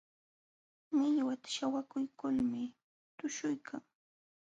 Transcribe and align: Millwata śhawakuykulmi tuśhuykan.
Millwata 0.95 1.47
śhawakuykulmi 1.55 2.63
tuśhuykan. 3.17 3.81